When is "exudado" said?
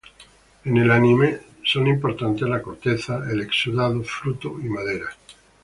3.41-4.01